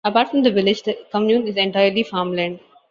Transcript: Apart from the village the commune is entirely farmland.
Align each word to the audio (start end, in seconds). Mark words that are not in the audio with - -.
Apart 0.03 0.29
from 0.31 0.41
the 0.41 0.49
village 0.49 0.81
the 0.81 0.97
commune 1.11 1.45
is 1.47 1.57
entirely 1.57 2.01
farmland. 2.01 2.59